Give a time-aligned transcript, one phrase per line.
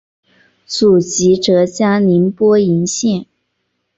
[0.65, 3.27] 祖籍浙江宁波鄞县。